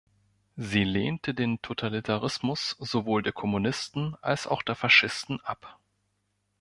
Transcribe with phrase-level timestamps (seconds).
[0.55, 5.77] Sie lehnte den Totalitarismus sowohl der Kommunisten als auch der Faschisten ab.